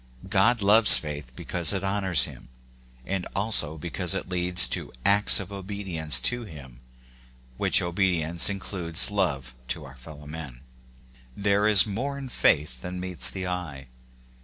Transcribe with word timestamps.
God 0.31 0.63
loves 0.63 0.97
faith 0.97 1.31
because 1.35 1.73
it 1.73 1.83
honors 1.83 2.23
him, 2.23 2.49
and 3.05 3.27
also 3.35 3.77
because 3.77 4.15
it 4.15 4.27
leads 4.27 4.67
to 4.69 4.91
acts 5.05 5.39
of 5.39 5.51
obedience 5.53 6.19
to 6.21 6.43
him, 6.43 6.79
which 7.57 7.83
obedience 7.83 8.49
includes 8.49 9.11
love 9.11 9.53
to 9.67 9.85
our 9.85 9.95
fellow 9.95 10.25
men. 10.25 10.61
There 11.35 11.35
40 11.35 11.35
According 11.35 11.35
to 11.35 11.35
the 11.35 11.55
Promise. 11.55 11.81
is 11.81 11.87
more 11.87 12.17
in 12.17 12.29
faith 12.29 12.81
than 12.81 12.99
meets 12.99 13.29
the 13.29 13.45
eye. 13.45 13.87